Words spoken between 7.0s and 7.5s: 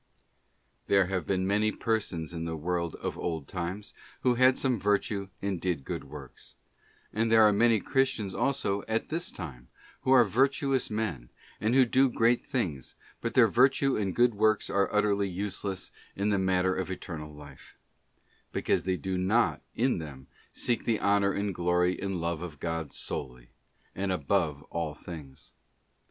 and there